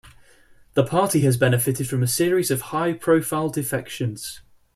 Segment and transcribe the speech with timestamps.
[0.73, 4.41] The party has benefited from a series of high-profile defections.